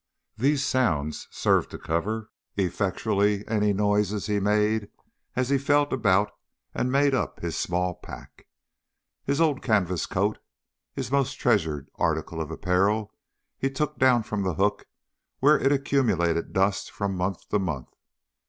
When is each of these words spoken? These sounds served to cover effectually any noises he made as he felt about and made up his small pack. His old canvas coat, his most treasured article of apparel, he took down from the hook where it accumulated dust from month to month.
These 0.35 0.65
sounds 0.65 1.27
served 1.29 1.69
to 1.69 1.77
cover 1.77 2.31
effectually 2.57 3.47
any 3.47 3.71
noises 3.71 4.25
he 4.25 4.39
made 4.39 4.89
as 5.35 5.49
he 5.49 5.59
felt 5.59 5.93
about 5.93 6.31
and 6.73 6.91
made 6.91 7.13
up 7.13 7.39
his 7.39 7.55
small 7.55 7.93
pack. 7.93 8.47
His 9.25 9.39
old 9.39 9.61
canvas 9.61 10.07
coat, 10.07 10.39
his 10.95 11.11
most 11.11 11.33
treasured 11.33 11.87
article 11.99 12.41
of 12.41 12.49
apparel, 12.49 13.13
he 13.59 13.69
took 13.69 13.99
down 13.99 14.23
from 14.23 14.41
the 14.41 14.55
hook 14.55 14.87
where 15.37 15.59
it 15.59 15.71
accumulated 15.71 16.51
dust 16.51 16.89
from 16.89 17.15
month 17.15 17.47
to 17.49 17.59
month. 17.59 17.93